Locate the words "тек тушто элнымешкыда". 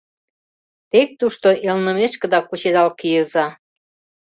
0.91-2.39